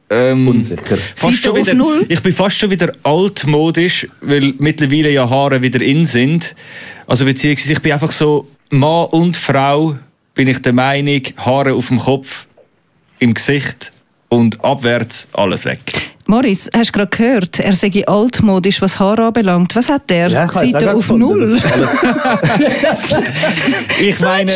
ähm, 0.09 0.47
Unsicher. 0.47 0.97
Fast 1.15 1.43
schon 1.43 1.55
wieder, 1.55 1.75
ich 2.07 2.21
bin 2.21 2.33
fast 2.33 2.57
schon 2.57 2.69
wieder 2.69 2.91
altmodisch, 3.03 4.07
weil 4.21 4.53
mittlerweile 4.57 5.11
ja 5.11 5.29
Haare 5.29 5.61
wieder 5.61 5.81
in 5.81 6.05
sind. 6.05 6.55
Also 7.07 7.25
beziehungsweise 7.25 7.73
ich 7.73 7.81
bin 7.81 7.91
einfach 7.91 8.11
so 8.11 8.47
Mann 8.69 9.05
und 9.07 9.35
Frau 9.35 9.97
bin 10.33 10.47
ich 10.47 10.61
der 10.61 10.73
Meinung, 10.73 11.21
Haare 11.37 11.73
auf 11.73 11.87
dem 11.87 11.99
Kopf, 11.99 12.45
im 13.19 13.33
Gesicht 13.33 13.91
und 14.29 14.63
abwärts 14.63 15.27
alles 15.33 15.65
weg. 15.65 15.79
Morris, 16.27 16.69
hast 16.75 16.89
du 16.89 16.91
gerade 16.91 17.09
gehört, 17.15 17.59
er 17.59 17.73
sei 17.73 18.03
altmodisch, 18.05 18.81
was 18.81 18.99
Haar 18.99 19.17
anbelangt. 19.19 19.75
Was 19.75 19.87
hat 19.87 20.09
der? 20.09 20.29
Ja, 20.29 20.47
Seite 20.47 20.91
auch 20.91 20.95
auf 20.95 21.07
gefunden, 21.07 21.27
Null. 21.27 21.59
alles- 21.73 21.89
Ich 24.01 24.19
meine, 24.19 24.51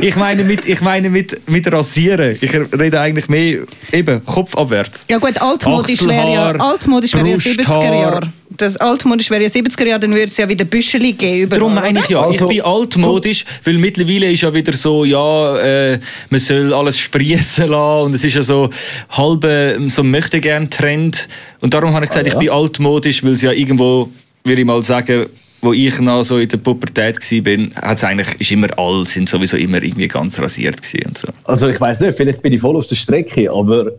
ich 0.00 0.16
meine 0.16 0.44
mit, 0.44 0.66
ich 0.68 0.80
meine 0.80 1.10
mit, 1.10 1.48
mit 1.48 1.70
rasieren. 1.72 2.38
Ich 2.40 2.52
rede 2.54 3.00
eigentlich 3.00 3.28
mehr 3.28 3.60
eben 3.92 4.24
Kopf 4.24 4.56
abwärts. 4.56 5.04
Ja 5.10 5.18
gut, 5.18 5.40
altmodisch 5.40 6.06
wäre 6.06 6.32
ja, 6.32 6.50
altmodisch 6.52 7.14
wäre 7.14 7.28
ja 7.28 7.36
Brusthaar. 7.36 7.82
70er 7.82 8.00
Jahre. 8.00 8.32
Das 8.58 8.76
altmodisch 8.76 9.30
wäre 9.30 9.42
ja 9.42 9.48
70er 9.48 9.86
Jahre, 9.86 10.00
dann 10.00 10.12
würde 10.12 10.26
es 10.26 10.36
ja 10.36 10.48
wieder 10.48 10.64
Büscheli 10.64 11.12
geben. 11.12 11.42
Überall, 11.44 11.58
Darum 11.60 11.74
meine 11.74 12.00
ich 12.00 12.08
ja, 12.08 12.20
Also- 12.22 12.44
ich 12.44 12.56
bin 12.56 12.60
altmodisch, 12.60 13.44
weil 13.64 13.74
mittlerweile 13.78 14.30
ist 14.30 14.42
ja 14.42 14.52
wieder 14.52 14.72
so, 14.72 15.04
ja, 15.04 15.58
äh, 15.58 15.98
man 16.28 16.40
soll 16.40 16.74
alles 16.74 16.98
sprießen 16.98 17.68
lassen 17.68 18.06
und 18.06 18.14
es 18.14 18.24
ist 18.24 18.34
ja 18.34 18.42
so 18.42 18.68
halbe, 19.10 19.78
so 19.88 20.02
möchte 20.02 20.40
gern 20.40 20.68
Trend 20.68 21.28
und 21.60 21.72
darum 21.72 21.92
habe 21.94 22.04
ich 22.04 22.10
gesagt, 22.10 22.26
Ah, 22.26 22.28
ja. 22.28 22.34
ich 22.34 22.38
bin 22.40 22.50
altmodisch, 22.50 23.24
weil 23.24 23.34
es 23.34 23.42
ja 23.42 23.52
irgendwo, 23.52 24.08
würde 24.44 24.60
ich 24.60 24.66
mal 24.66 24.82
sagen, 24.82 25.26
wo 25.60 25.72
ich 25.72 25.98
noch 26.00 26.22
so 26.22 26.38
in 26.38 26.48
der 26.48 26.56
Pubertät 26.58 27.16
war, 27.18 27.40
bin, 27.42 27.72
hat's 27.76 28.04
eigentlich, 28.04 28.28
ist 28.40 28.50
immer 28.52 28.68
all, 28.76 29.04
sind 29.06 29.28
sowieso 29.28 29.56
immer 29.56 29.82
irgendwie 29.82 30.06
ganz 30.08 30.38
rasiert 30.40 30.80
gewesen 30.82 31.06
und 31.08 31.18
so. 31.18 31.28
Also 31.44 31.68
ich 31.68 31.80
weiß 31.80 32.00
nicht, 32.00 32.16
vielleicht 32.16 32.42
bin 32.42 32.52
ich 32.52 32.60
voll 32.60 32.76
auf 32.76 32.86
der 32.86 32.94
Strecke, 32.96 33.50
aber 33.50 33.92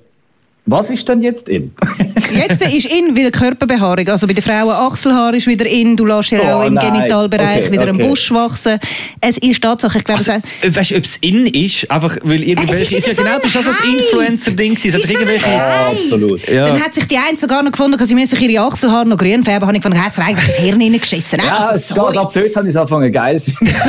Was 0.66 0.90
ist 0.92 1.08
denn 1.10 1.22
jetzt 1.24 1.50
in? 1.50 1.72
Jetzt 2.32 2.62
ist 2.64 2.86
in 2.86 3.16
wieder 3.16 3.32
Körperbehaarung. 3.32 4.08
Also 4.10 4.28
bei 4.28 4.34
den 4.34 4.44
Frauen 4.44 4.70
Achselhaar 4.70 5.34
ist 5.34 5.48
wieder 5.48 5.66
in. 5.66 5.96
Du 5.98 6.06
lässt 6.06 6.30
ja 6.30 6.42
Oh, 6.44 6.60
auch 6.62 6.66
im 6.68 6.76
nein. 6.76 6.94
Genitalbereich 6.94 7.64
Okay, 7.64 7.72
wieder 7.72 7.88
einen 7.88 7.96
okay. 8.00 8.08
Busch 8.08 8.32
wachsen. 8.32 8.78
Es 9.20 9.40
ist 9.40 9.64
Tatsache, 9.64 9.98
ich 9.98 10.04
glaube, 10.04 10.20
Also, 10.20 10.34
es- 10.62 10.76
weißt 10.76 10.92
du, 10.92 10.96
ob 10.98 11.04
es 11.06 11.18
in 11.22 11.48
ist? 11.48 11.90
Einfach, 11.90 12.18
weil 12.22 12.44
irgendwelche. 12.44 12.84
Es 12.84 12.92
ist 12.92 13.00
ist 13.00 13.08
ja 13.08 13.16
so 13.16 13.24
genau, 13.24 13.38
das 13.42 13.52
Hype. 13.56 14.00
Influencer-Ding. 14.00 14.74
Es 14.74 14.94
hat 14.94 15.02
so 15.02 15.10
irgendwelche. 15.10 15.46
Hype. 15.48 15.98
Absolut. 16.04 16.48
Ja. 16.48 16.68
Dann 16.68 16.82
hat 16.84 16.94
sich 16.94 17.08
die 17.08 17.18
eine 17.18 17.38
sogar 17.40 17.64
noch 17.64 17.72
gefunden, 17.72 18.06
sie 18.06 18.14
müssen 18.14 18.38
sich 18.38 18.42
ihre 18.48 18.64
Achselhaare 18.64 19.08
noch 19.08 19.18
grün 19.18 19.44
färben. 19.44 19.68
Habe 19.68 19.78
ich 19.78 19.84
hat 19.84 20.14
sie 20.14 20.22
eigentlich 20.22 20.46
das 20.46 20.56
Hirn 20.58 20.80
reingeschissen. 20.80 21.40
Ja, 21.44 21.58
also, 21.70 21.96
sorry. 21.96 22.16
ab 22.18 22.32
dort 22.32 22.56
habe 22.56 22.68
ich 22.68 22.76
es 22.76 22.80
angefangen 22.80 23.12
geil 23.12 23.42
zu 23.42 23.50
finden. 23.52 23.74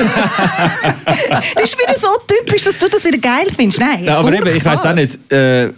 Das 1.29 1.45
ist 1.63 1.79
wieder 1.79 1.95
so 1.95 2.09
typisch, 2.27 2.65
dass 2.65 2.79
du 2.79 2.89
das 2.89 3.05
wieder 3.05 3.19
geil 3.19 3.47
findest. 3.55 3.81
Nein, 3.81 4.05
Ja, 4.05 4.19
aber 4.19 4.33
eben, 4.33 4.57
ich 4.57 4.65
weiß 4.65 4.85
auch 4.87 4.95
nicht, 4.95 5.19
äh, 5.33 5.69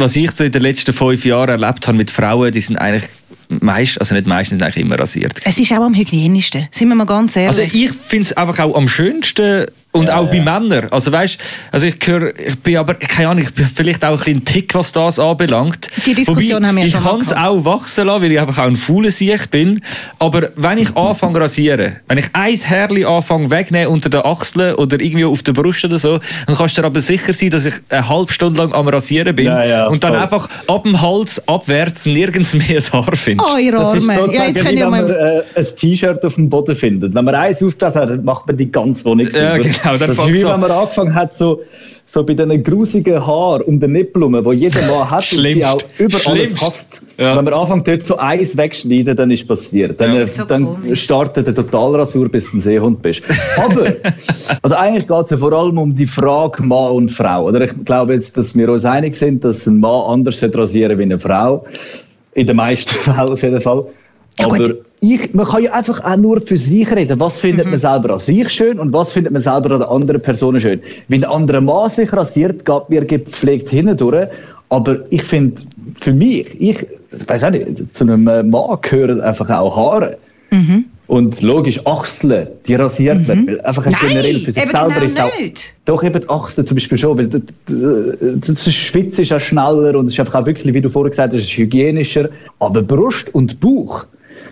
was 0.00 0.16
ich 0.16 0.30
so 0.30 0.44
in 0.44 0.52
den 0.52 0.62
letzten 0.62 0.92
fünf 0.92 1.24
Jahren 1.24 1.48
erlebt 1.48 1.86
habe 1.86 1.96
mit 1.96 2.10
Frauen, 2.10 2.52
die 2.52 2.60
sind 2.60 2.76
eigentlich 2.76 3.04
meist, 3.48 4.00
also 4.00 4.14
nicht 4.14 4.26
meistens, 4.26 4.62
eigentlich 4.62 4.84
immer 4.84 4.98
rasiert. 4.98 5.40
Es 5.44 5.58
ist 5.58 5.72
auch 5.72 5.84
am 5.84 5.94
hygienischsten, 5.94 6.68
sind 6.70 6.88
wir 6.88 6.94
mal 6.94 7.06
ganz 7.06 7.36
ehrlich. 7.36 7.48
Also 7.48 7.62
ich 7.62 7.90
finde 7.92 8.24
es 8.24 8.32
einfach 8.34 8.58
auch 8.64 8.74
am 8.74 8.88
schönsten 8.88 9.66
und 9.92 10.10
auch 10.10 10.28
bei 10.28 10.40
Männern. 10.40 10.88
Also 10.90 11.10
weißt, 11.10 11.38
also 11.72 11.86
ich 11.86 11.96
höre, 12.04 12.38
ich 12.38 12.58
bin 12.60 12.76
aber 12.76 12.94
keine 12.94 13.28
Ahnung, 13.30 13.44
ich 13.44 13.54
bin 13.54 13.66
vielleicht 13.66 14.04
auch 14.04 14.12
ein 14.12 14.18
bisschen 14.18 14.36
ein 14.38 14.44
Tick, 14.44 14.74
was 14.74 14.92
das 14.92 15.18
anbelangt. 15.18 15.88
Die 16.06 16.14
Diskussion 16.14 16.56
Wobei, 16.58 16.68
haben 16.68 16.76
wir 16.76 16.84
ja 16.84 16.90
schon 16.90 16.98
Ich 17.00 17.04
mal 17.04 17.10
kann 17.12 17.20
es 17.22 17.32
auch 17.32 17.64
wachsen 17.64 18.06
lassen, 18.06 18.22
weil 18.22 18.32
ich 18.32 18.40
einfach 18.40 18.58
auch 18.58 18.66
ein 18.66 18.76
fauler 18.76 19.10
Sieg 19.10 19.50
bin. 19.50 19.80
Aber 20.18 20.50
wenn 20.56 20.78
ich 20.78 20.94
anfange 20.96 21.40
rasieren, 21.40 21.96
wenn 22.06 22.18
ich 22.18 22.26
ein 22.32 22.56
Härli 22.56 23.04
anfange 23.04 23.50
wegnehmen 23.50 23.88
unter 23.88 24.08
den 24.10 24.20
Achseln 24.22 24.74
oder 24.74 25.00
irgendwie 25.00 25.24
auf 25.24 25.42
der 25.42 25.52
Brust 25.52 25.84
oder 25.84 25.98
so, 25.98 26.18
dann 26.46 26.56
kannst 26.56 26.76
du 26.76 26.82
dir 26.82 26.86
aber 26.86 27.00
sicher 27.00 27.32
sein, 27.32 27.50
dass 27.50 27.64
ich 27.64 27.74
eine 27.88 28.08
halbe 28.08 28.32
Stunde 28.32 28.60
lang 28.60 28.72
am 28.74 28.88
Rasieren 28.88 29.34
bin 29.34 29.46
Ja, 29.46 29.64
ja, 29.64 29.86
und 29.86 30.04
dann 30.04 30.12
voll. 30.12 30.22
einfach 30.22 30.48
ab 30.68 30.82
dem 30.84 31.00
Hals 31.00 31.46
abwärts 31.48 32.06
nirgends 32.06 32.54
mehr 32.54 32.78
ein 32.78 32.92
Haar 32.92 33.16
findest. 33.16 33.50
Oh, 33.52 33.58
ihr 33.58 33.74
Arme. 33.78 34.14
Ja, 34.32 34.44
jetzt 34.44 34.56
wie 34.56 34.60
könnt 34.60 34.78
ihr 34.78 34.84
wenn 34.84 34.90
man 34.90 35.08
mal... 35.08 35.44
äh, 35.54 35.58
ein 35.58 35.66
T-Shirt 35.76 36.24
auf 36.24 36.34
dem 36.34 36.48
Boden 36.48 36.76
findet. 36.76 37.14
Wenn 37.14 37.24
man 37.24 37.34
eins 37.34 37.62
aufgelassen 37.62 38.00
hat, 38.00 38.10
dann 38.10 38.24
macht 38.24 38.46
man 38.46 38.56
die 38.56 38.70
ganze 38.70 39.04
Wohnung 39.04 39.26
Ja. 39.32 39.56
Genau, 39.82 39.96
dann 39.96 40.08
Das 40.08 40.18
ist 40.18 40.32
wie 40.32 40.44
an. 40.44 40.52
wenn 40.54 40.60
man 40.68 40.70
angefangen 40.70 41.14
hat, 41.14 41.34
so, 41.34 41.62
so 42.10 42.24
bei 42.24 42.32
diesen 42.34 42.62
grusigen 42.62 43.24
Haaren 43.26 43.62
um 43.62 43.78
den 43.78 43.92
Nippel 43.92 44.22
herum, 44.22 44.42
wo 44.44 44.52
jeder 44.52 44.80
Mann 44.86 45.10
hat 45.10 45.30
und 45.32 45.42
sie 45.42 45.64
auch 45.64 45.78
über 45.98 46.18
alles 46.26 46.58
hasst. 46.60 47.02
Ja. 47.18 47.36
Wenn 47.36 47.44
man 47.44 47.52
anfängt, 47.54 47.86
dort 47.86 48.02
so 48.02 48.16
eins 48.16 48.56
wegschneiden, 48.56 49.14
dann 49.16 49.30
ist 49.30 49.46
passiert. 49.46 50.00
Dann, 50.00 50.14
Ja. 50.14 50.20
äh, 50.22 50.28
So 50.32 50.44
dann 50.44 50.96
startet 50.96 51.46
der 51.48 51.54
Totalrasur, 51.54 52.28
bis 52.30 52.50
du 52.50 52.56
ein 52.56 52.60
Seehund 52.62 53.02
bist. 53.02 53.22
Aber, 53.58 53.86
also 54.62 54.74
eigentlich 54.76 55.06
geht 55.06 55.24
es 55.24 55.30
ja 55.30 55.36
vor 55.36 55.52
allem 55.52 55.76
um 55.78 55.94
die 55.94 56.06
Frage 56.06 56.62
Mann 56.62 56.92
und 56.92 57.10
Frau. 57.12 57.44
Oder 57.46 57.60
ich 57.62 57.72
glaube 57.84 58.14
jetzt, 58.14 58.36
dass 58.38 58.56
wir 58.56 58.70
uns 58.70 58.84
einig 58.86 59.14
sind, 59.16 59.44
dass 59.44 59.66
ein 59.66 59.78
Mann 59.80 60.02
anders 60.12 60.38
sollte 60.38 60.58
rasieren 60.58 60.98
wie 60.98 61.02
eine 61.02 61.18
Frau. 61.18 61.66
In 62.32 62.46
den 62.46 62.56
meisten 62.56 62.90
Fällen 62.94 63.28
auf 63.28 63.42
jeden 63.42 63.60
Fall. 63.60 63.84
Ja, 64.38 64.46
Aber 64.46 64.56
gut. 64.56 64.78
Ich, 65.00 65.34
man 65.34 65.46
kann 65.46 65.62
ja 65.62 65.72
einfach 65.72 66.04
auch 66.04 66.16
nur 66.16 66.40
für 66.40 66.56
sich 66.56 66.90
reden. 66.94 67.20
Was 67.20 67.38
findet 67.38 67.70
man 67.70 67.80
selber 67.80 68.14
an 68.14 68.18
sich 68.18 68.48
schön 68.48 68.80
und 68.80 68.92
was 68.92 69.12
findet 69.12 69.32
man 69.32 69.42
selber 69.42 69.72
an 69.72 69.80
der 69.80 69.90
anderen 69.90 70.20
Person 70.20 70.58
schön? 70.60 70.80
Wenn 71.08 71.24
ein 71.24 71.30
anderer 71.30 71.60
Mann 71.60 71.88
sich 71.88 72.12
rasiert, 72.12 72.64
geht 72.64 72.88
mir 72.88 73.04
gepflegt 73.04 73.70
hindurch. 73.70 74.28
Aber 74.70 74.96
ich 75.10 75.22
finde, 75.22 75.62
für 75.98 76.12
mich, 76.12 76.60
ich 76.60 76.86
weiß 77.26 77.44
auch 77.44 77.50
nicht, 77.50 77.94
zu 77.94 78.04
einem 78.04 78.24
Mann 78.24 78.78
gehören 78.82 79.20
einfach 79.20 79.48
auch 79.50 79.76
Haare. 79.76 80.18
Und 81.06 81.40
logisch, 81.40 81.86
Achseln, 81.86 82.48
die 82.66 82.74
rasiert 82.74 83.26
werden. 83.28 83.46
Weil 83.46 83.60
Einfach 83.62 83.86
Nein, 83.86 83.94
generell 83.98 84.40
für 84.40 84.52
sich 84.52 84.62
eben 84.62 84.70
selber 84.70 84.88
genau 84.94 85.06
ist 85.06 85.20
auch, 85.20 85.40
nicht. 85.40 85.72
Doch, 85.86 86.02
eben 86.02 86.20
die 86.20 86.28
Achseln 86.28 86.66
zum 86.66 86.74
Beispiel 86.74 86.98
schon. 86.98 87.16
Weil 87.16 87.28
das, 87.28 88.64
das 88.64 88.74
Schwitz 88.74 89.18
ist 89.18 89.32
auch 89.32 89.40
schneller 89.40 89.98
und 89.98 90.06
es 90.06 90.12
ist 90.12 90.20
einfach 90.20 90.42
auch 90.42 90.46
wirklich, 90.46 90.74
wie 90.74 90.82
du 90.82 90.90
vorher 90.90 91.10
gesagt 91.10 91.32
hast, 91.32 91.40
es 91.40 91.46
ist 91.46 91.56
hygienischer. 91.56 92.28
Aber 92.58 92.82
Brust 92.82 93.34
und 93.34 93.58
Bauch, 93.58 94.04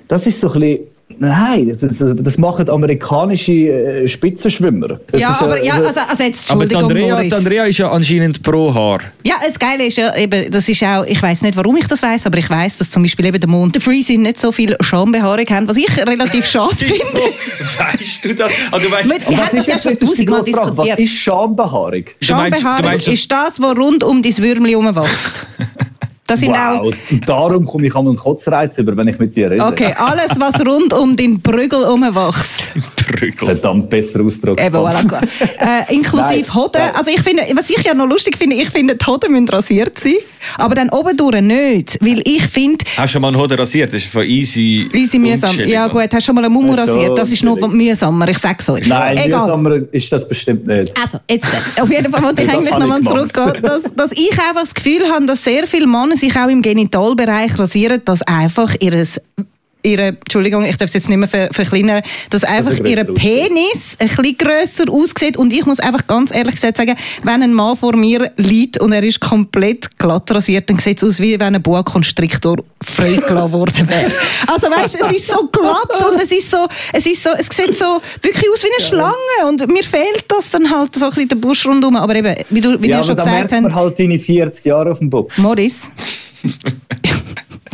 das 0.09 0.27
ist 0.27 0.41
so 0.41 0.53
ein 0.53 0.61
bisschen. 0.61 0.79
Nein, 1.21 1.79
das, 1.81 1.99
das 2.01 2.37
machen 2.37 2.69
amerikanische 2.69 3.53
äh, 3.53 4.09
Spitzenschwimmer. 4.09 4.99
Das 5.07 5.21
Ja, 5.21 5.31
ist, 5.31 5.41
aber 5.43 5.63
ja, 5.63 5.75
also, 5.75 5.89
also 6.11 6.23
jetzt, 6.25 6.51
Aber 6.51 6.67
die 6.67 6.75
Andrea, 6.75 7.15
Boris. 7.15 7.29
die 7.29 7.35
Andrea 7.37 7.65
ist 7.65 7.79
ja 7.79 7.91
anscheinend 7.93 8.43
pro 8.43 8.75
Haar. 8.75 8.99
Ja, 9.25 9.37
das 9.47 9.57
Geile 9.57 9.87
ist 9.87 9.97
ja 9.99 10.15
eben, 10.17 10.51
das 10.51 10.69
ist 10.69 10.83
auch, 10.83 11.05
ich 11.07 11.23
weiß 11.23 11.43
nicht, 11.43 11.57
warum 11.57 11.77
ich 11.77 11.87
das 11.87 12.03
weiß, 12.03 12.27
aber 12.27 12.39
ich 12.39 12.51
weiß, 12.51 12.79
dass 12.79 12.91
zum 12.91 13.03
Beispiel 13.05 13.25
eben 13.27 13.39
der 13.39 13.49
Mond, 13.49 13.77
der 13.77 13.83
Freeze 13.83 14.15
nicht 14.19 14.41
so 14.41 14.51
viel 14.51 14.77
Schambehaarung 14.81 15.47
haben, 15.49 15.69
was 15.69 15.77
ich 15.77 15.97
relativ 15.97 16.45
schade 16.45 16.75
finde. 16.77 16.99
weißt 17.79 18.25
du 18.25 18.35
das? 18.35 18.51
Also, 18.73 18.89
du 18.89 18.93
weißt, 18.93 19.09
Wir, 19.09 19.21
wir 19.21 19.39
was 19.39 19.47
haben 19.47 19.57
das 19.57 19.61
ist 19.61 19.67
ja 19.69 19.75
jetzt- 19.75 19.83
schon 19.85 19.99
tausendmal 20.09 20.43
diskutiert. 20.43 20.77
Was 20.77 20.99
ist 20.99 21.11
Schambehaarung? 21.13 21.93
Du 21.93 21.97
meinst- 22.03 22.21
du 22.21 22.25
Schambehaarung 22.27 22.99
ist 23.01 23.31
das, 23.33 23.61
was 23.61 23.77
rund 23.79 24.03
um 24.03 24.23
dein 24.23 24.37
Würmli 24.39 24.71
herumwächst. 24.73 25.47
Das 26.27 26.41
sind 26.41 26.55
auch... 26.55 26.85
Wow, 26.85 26.95
und 27.11 27.29
darum 27.29 27.65
komme 27.65 27.87
ich 27.87 27.95
an 27.95 28.07
einen 28.07 28.17
Kotzreiz 28.17 28.77
über, 28.79 28.97
wenn 28.97 29.09
ich 29.09 29.19
mit 29.19 29.37
dir 29.37 29.51
rede. 29.51 29.65
Okay, 29.65 29.95
alles, 29.97 30.31
was 30.39 30.55
rund 30.67 30.93
um 30.93 31.17
den 31.17 31.41
Prügel 31.41 31.85
herumwächst. 31.85 32.73
Prügel. 32.97 33.47
Verdammt 33.47 33.89
besser 33.89 34.21
Ausdruck. 34.21 34.61
Eben, 34.61 34.77
voilà, 34.77 35.23
äh, 35.59 35.95
inklusive 35.95 36.53
Hoden. 36.55 36.83
Also 36.95 37.11
ich 37.11 37.23
finde, 37.23 37.45
was 37.55 37.71
ich 37.71 37.83
ja 37.85 37.95
noch 37.95 38.07
lustig 38.07 38.37
finde, 38.37 38.57
ich 38.57 38.71
finde, 38.71 38.97
die 38.97 39.07
Hoden 39.07 39.33
müssen 39.33 39.49
rasiert 39.49 39.99
sein, 39.99 40.15
aber 40.59 40.75
dann 40.75 40.91
oben 40.91 41.17
durch 41.17 41.41
nicht, 41.41 41.99
weil 42.01 42.21
ich 42.25 42.43
finde, 42.49 42.85
Hast 42.97 43.05
du 43.05 43.13
schon 43.13 43.23
mal 43.23 43.29
einen 43.29 43.39
Hoden 43.39 43.59
rasiert? 43.59 43.93
Das 43.93 44.03
ist 44.03 44.11
von 44.11 44.25
easy. 44.25 44.89
easy 44.93 45.19
mühsam. 45.19 45.57
Ja 45.61 45.87
gut, 45.87 46.03
hast 46.03 46.13
du 46.13 46.21
schon 46.21 46.35
mal 46.35 46.45
eine 46.45 46.51
Mumu 46.51 46.73
so, 46.73 46.81
rasiert, 46.81 47.17
das 47.17 47.31
ist 47.31 47.45
noch 47.45 47.57
mühsamer, 47.69 48.29
ich 48.29 48.39
sag's 48.39 48.69
euch. 48.69 48.87
Nein, 48.87 49.19
Egal. 49.19 49.43
mühsamer 49.43 49.81
ist 49.93 50.13
das 50.13 50.29
bestimmt 50.29 50.67
nicht. 50.67 50.93
Also, 51.01 51.19
jetzt. 51.31 51.47
Auf 51.81 51.91
jeden 51.91 52.13
Fall 52.13 52.23
wollte 52.23 52.43
ich 52.45 52.51
eigentlich 52.51 52.77
nochmal 52.77 53.03
zurückgehen, 53.03 53.63
dass, 53.63 53.85
dass 53.95 54.13
ich 54.13 54.33
einfach 54.33 54.63
das 54.63 54.75
Gefühl 54.75 55.09
habe, 55.11 55.27
dass 55.27 55.45
sehr 55.45 55.67
viele 55.67 55.87
Männer 55.87 56.16
sich 56.17 56.37
auch 56.37 56.49
im 56.49 56.63
Genitalbereich 56.63 57.59
rasieren, 57.59 58.03
dass 58.05 58.23
einfach 58.23 58.75
ihres 58.81 59.21
ihre, 59.87 60.09
Entschuldigung, 60.09 60.65
ich 60.65 60.77
darf 60.77 60.89
es 60.89 60.95
jetzt 60.95 61.09
nicht 61.09 61.19
mehr 61.19 61.29
ver 61.29 61.49
verkleinern, 61.53 62.03
dass 62.31 62.45
einfach 62.45 62.77
ihr. 62.85 63.05
Penis 63.05 63.97
ein 63.99 64.09
bisschen 64.09 64.37
grösser 64.37 64.85
aussieht 64.91 65.37
und 65.37 65.53
ich 65.53 65.65
muss 65.65 65.81
einfach 65.81 66.07
ganz 66.07 66.35
ehrlich 66.35 66.57
gesagt 66.57 66.77
sagen, 66.77 66.95
wenn 67.23 67.43
ein 67.43 67.55
Mann 67.55 67.77
vor 67.77 67.97
mir 67.97 68.31
liegt 68.37 68.81
und 68.81 68.93
er 68.93 69.03
ist 69.03 69.21
komplett 69.21 69.97
glatt 69.99 70.31
rasiert, 70.31 70.69
dann 70.69 70.79
sieht 70.79 71.03
es 71.03 71.09
aus, 71.09 71.21
wie 71.21 71.39
wenn 71.39 71.55
ein 71.55 71.63
Boa 71.63 71.83
Constrictor 71.83 72.57
freigelassen 72.83 73.53
worden 73.53 73.89
wäre. 73.89 74.11
Also 74.47 74.69
weißt, 74.69 75.01
es 75.01 75.13
ist 75.13 75.29
so 75.29 75.49
glatt 75.49 76.11
und 76.11 76.21
es 76.21 76.33
ist 76.33 76.51
so, 76.51 76.67
es 76.93 77.07
ist 77.07 77.23
so, 77.23 77.31
es 77.37 77.49
sieht 77.51 77.77
so 77.77 78.01
wirklich 78.23 78.47
aus 78.53 78.65
wie 78.65 78.69
eine 78.77 78.87
Schlange 78.87 79.49
und 79.49 79.73
mir 79.73 79.85
fehlt 79.85 80.25
das 80.29 80.51
dann 80.51 80.71
halt 80.71 80.95
so 80.95 81.07
ein 81.07 81.11
bisschen 81.11 81.29
der 81.29 81.37
Busch 81.37 81.67
rundum, 81.67 81.97
aber 81.97 82.15
eben, 82.15 82.35
wie 82.51 82.61
du, 82.61 82.81
wie 82.81 82.89
ja, 82.89 83.03
schon 83.03 83.17
gesagt 83.17 83.53
habt, 83.53 83.75
halt 83.75 83.99
deine 83.99 84.19
40 84.19 84.65
Jahre 84.65 84.93
auf 84.93 84.99
dem 84.99 85.11
Bock. 85.11 85.31
Morris, 85.39 85.91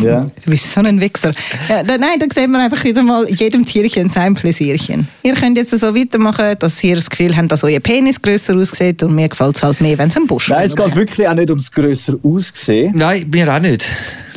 Ja. 0.04 0.30
Du 0.44 0.50
bist 0.50 0.72
so 0.72 0.80
ein 0.80 1.00
Wichser. 1.00 1.32
Ja, 1.68 1.82
da, 1.82 1.96
nein, 1.98 2.18
da 2.18 2.26
sehen 2.32 2.50
wir 2.50 2.58
einfach 2.58 2.82
wieder 2.84 3.02
mal 3.02 3.28
jedem 3.28 3.64
Tierchen 3.64 4.08
sein 4.08 4.34
Pläsierchen. 4.34 5.06
Ihr 5.22 5.34
könnt 5.34 5.56
jetzt 5.56 5.70
so 5.70 5.94
weitermachen, 5.94 6.56
dass 6.58 6.82
ihr 6.82 6.96
das 6.96 7.08
Gefühl 7.08 7.36
habt, 7.36 7.50
dass 7.52 7.62
euer 7.64 7.80
Penis 7.80 8.20
grösser 8.20 8.56
aussieht 8.56 9.02
und 9.02 9.14
mir 9.14 9.28
gefällt 9.28 9.56
es 9.56 9.62
halt 9.62 9.80
mehr, 9.80 9.96
wenn 9.98 10.08
es 10.08 10.16
ein 10.16 10.26
Busch 10.26 10.48
Nein, 10.48 10.64
es 10.64 10.74
geht 10.74 10.96
wirklich 10.96 11.28
auch 11.28 11.34
nicht 11.34 11.50
ums 11.50 11.70
grösser 11.70 12.14
Aussehen. 12.22 12.92
Nein, 12.94 13.26
mir 13.30 13.54
auch 13.54 13.60
nicht. 13.60 13.86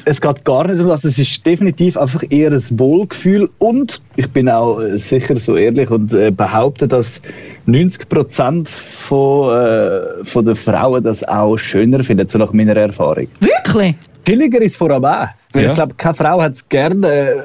Es 0.07 0.21
geht 0.21 0.45
gar 0.45 0.67
nicht 0.67 0.79
um 0.79 0.87
das. 0.87 1.03
Es 1.03 1.17
ist 1.17 1.43
definitiv 1.45 1.97
einfach 1.97 2.23
eher 2.29 2.51
ein 2.51 2.79
Wohlgefühl. 2.79 3.49
Und 3.57 3.99
ich 4.15 4.29
bin 4.29 4.47
auch 4.47 4.79
äh, 4.79 4.99
sicher 4.99 5.37
so 5.39 5.57
ehrlich 5.57 5.89
und 5.89 6.13
äh, 6.13 6.29
behaupte, 6.29 6.87
dass 6.87 7.21
90 7.65 8.07
Prozent 8.07 8.69
von, 8.69 9.51
äh, 9.57 10.23
von 10.23 10.45
den 10.45 10.55
Frauen 10.55 11.03
das 11.03 11.23
auch 11.23 11.57
schöner 11.57 12.03
finden, 12.03 12.27
so 12.27 12.37
nach 12.37 12.53
meiner 12.53 12.75
Erfahrung. 12.75 13.27
Wirklich? 13.39 13.95
Chilliger 14.25 14.61
ist 14.61 14.75
vor 14.75 14.91
allem 14.91 15.05
auch. 15.05 15.27
Ja. 15.55 15.61
Ich 15.61 15.73
glaube, 15.73 15.93
keine 15.95 16.13
Frau 16.13 16.41
hat 16.41 16.53
es 16.53 16.67
gerne 16.67 17.07
äh, 17.07 17.35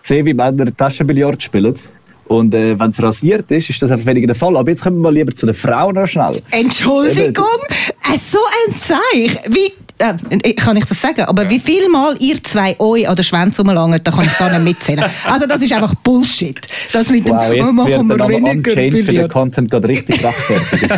gesehen, 0.00 0.26
wie 0.26 0.34
Männer 0.34 0.74
Taschenbillard 0.74 1.42
spielen. 1.42 1.74
Und 2.28 2.54
äh, 2.54 2.78
wenn 2.78 2.90
es 2.90 3.02
rasiert 3.02 3.50
ist, 3.50 3.70
ist 3.70 3.80
das 3.82 3.90
einfach 3.90 4.06
weniger 4.06 4.28
der 4.28 4.36
Fall. 4.36 4.56
Aber 4.56 4.70
jetzt 4.70 4.82
kommen 4.82 4.98
wir 4.98 5.04
mal 5.04 5.14
lieber 5.14 5.34
zu 5.34 5.46
den 5.46 5.54
Frauen 5.54 5.94
noch 5.94 6.06
schnell. 6.06 6.42
Entschuldigung, 6.50 7.44
äh, 7.70 8.18
so 8.18 8.38
ein 8.66 8.74
Zeich. 8.74 9.40
Wie, 9.48 9.72
äh, 9.98 10.52
kann 10.52 10.76
ich 10.76 10.84
das 10.84 11.00
sagen? 11.00 11.22
Aber 11.22 11.48
wie 11.48 11.58
viel 11.58 11.88
Mal 11.88 12.16
ihr 12.20 12.42
zwei 12.44 12.78
euch 12.78 13.08
an 13.08 13.16
den 13.16 13.24
Schwänzen 13.24 13.66
rumlangt, 13.66 14.06
da 14.06 14.10
kann 14.10 14.26
ich 14.26 14.38
gar 14.38 14.50
nicht 14.50 14.64
mitzählen. 14.64 15.04
Also 15.24 15.46
das 15.46 15.62
ist 15.62 15.72
einfach 15.72 15.94
Bullshit. 15.96 16.60
Das 16.92 17.10
mit 17.10 17.26
dem, 17.26 17.34
Wow, 17.34 17.52
jetzt 17.52 17.66
oh, 17.66 17.72
machen 17.72 18.08
wir 18.08 18.28
weniger 18.28 18.70
für 18.70 18.76
den 18.76 19.06
Billard. 19.06 19.32
Content 19.32 19.70
gerade 19.70 19.88
richtig 19.88 20.22
rechtfertigt. 20.24 20.92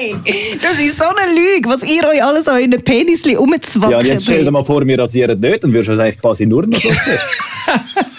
Nein, 0.00 0.22
das 0.62 0.78
ist 0.78 0.98
so 0.98 1.04
eine 1.04 1.34
Lüge, 1.34 1.68
was 1.68 1.82
ihr 1.82 2.06
euch 2.08 2.22
alles 2.22 2.48
an 2.48 2.56
euren 2.56 2.82
Penisli 2.82 3.32
ja, 3.32 3.38
und 3.38 3.50
rumzwacken. 3.52 4.06
jetzt 4.06 4.24
stell 4.24 4.44
dir 4.44 4.50
mal 4.50 4.64
vor, 4.64 4.86
wir 4.86 4.98
rasieren 4.98 5.40
nicht, 5.40 5.64
dann 5.64 5.72
würdest 5.72 5.88
du 5.88 5.92
es 5.92 5.98
eigentlich 5.98 6.20
quasi 6.20 6.46
nur 6.46 6.66
noch 6.66 6.80
so 6.80 6.88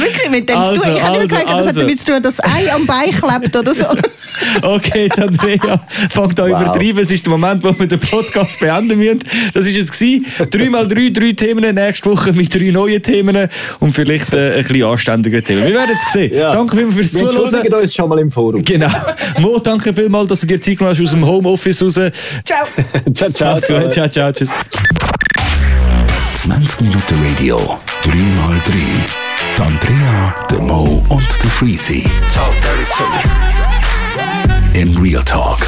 wirklich 0.00 0.30
mit 0.30 0.48
dem 0.48 0.56
zu 0.56 0.60
Also, 0.62 0.74
tun? 0.82 0.92
Ich 0.94 1.02
habe 1.02 1.10
also, 1.12 1.20
nicht 1.20 1.30
gedacht, 1.30 1.44
das 1.48 1.60
hat 1.60 1.66
also. 1.68 1.80
damit 1.80 2.00
zu 2.00 2.06
tun, 2.12 2.22
dass 2.22 2.36
das 2.36 2.46
Ei 2.52 2.72
am 2.72 2.86
Bein 2.86 3.10
klebt 3.10 3.56
oder 3.56 3.74
so. 3.74 3.84
Okay, 4.62 5.08
Andrea, 5.18 5.80
fangt 6.08 6.38
an 6.40 6.50
Wow. 6.50 6.62
übertreiben. 6.62 7.02
Es 7.02 7.10
ist 7.10 7.24
der 7.26 7.30
Moment, 7.30 7.62
wo 7.62 7.78
wir 7.78 7.86
den 7.86 7.98
Podcast 8.00 8.58
beenden 8.60 8.96
müssen. 8.96 9.18
Das 9.52 9.66
ist 9.66 9.76
es 9.76 9.90
gewesen. 9.92 10.24
Drei 10.50 10.70
mal 10.70 10.86
drei, 10.88 11.10
drei 11.10 11.32
Themen. 11.32 11.74
Nächste 11.74 12.08
Woche 12.10 12.32
mit 12.32 12.54
drei 12.54 12.70
neuen 12.70 13.02
Themen 13.02 13.48
und 13.80 13.92
vielleicht 13.92 14.32
äh, 14.32 14.54
ein 14.54 14.62
bisschen 14.62 14.84
anständigen 14.84 15.44
Themen. 15.44 15.64
Wir 15.66 15.74
werden 15.74 15.96
es 16.06 16.12
sehen. 16.12 16.32
Ja. 16.34 16.52
Danke 16.52 16.76
vielmals 16.76 16.94
fürs 16.96 17.14
Wir 17.14 17.20
Zuhören. 17.20 17.42
entschuldigen 17.44 17.74
uns 17.74 17.94
schon 17.94 18.08
mal 18.08 18.18
im 18.20 18.30
Forum. 18.30 18.64
Genau. 18.64 18.88
Mo, 19.40 19.58
danke 19.58 19.92
vielmals, 19.92 20.28
dass 20.28 20.40
du 20.40 20.46
dir 20.46 20.60
Zeit 20.60 20.78
genommen 20.78 20.96
hast 20.96 21.04
aus 21.04 21.10
dem 21.10 21.26
Homeoffice 21.26 21.82
raus. 21.82 21.94
Ciao. 22.44 22.66
ciao, 23.14 23.30
ciao. 23.30 23.54
Macht's 23.54 23.68
gut. 23.68 23.92
Ciao, 23.92 24.08
ciao. 24.08 24.32
Tschüss. 24.32 24.50
20 26.34 26.80
Minuten 26.82 27.14
Radio, 27.36 27.78
3x3. 28.04 29.19
Die 29.60 29.66
Andrea, 29.66 30.34
der 30.50 30.58
Mo 30.62 31.04
und 31.10 31.42
der 31.42 31.50
Freezy. 31.50 32.02
Talk 32.32 32.54
dirty 32.62 32.86
to 32.96 33.04
me. 33.10 34.80
In 34.80 34.96
Real 34.96 35.22
Talk. 35.22 35.58